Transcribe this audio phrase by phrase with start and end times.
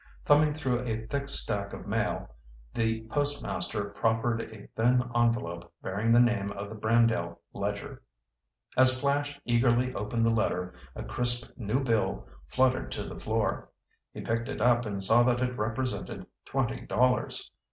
[0.25, 2.33] Thumbing through a thick stack of mail,
[2.73, 8.01] the post master proffered a thin envelope bearing the name of the Brandale Ledger.
[8.75, 13.69] As Flash eagerly opened the letter, a crisp new bill fluttered to the floor.
[14.11, 17.51] He picked it up and saw that it represented twenty dollars.